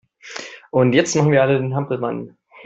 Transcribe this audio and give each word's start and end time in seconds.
Und 0.71 0.93
jetzt 0.93 1.15
machen 1.15 1.29
wir 1.31 1.43
alle 1.43 1.59
den 1.59 1.75
Hampelmann! 1.75 2.35